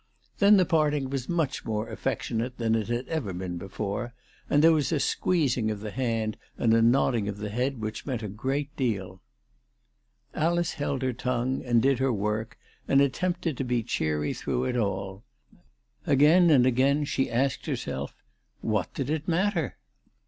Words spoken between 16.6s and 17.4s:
again she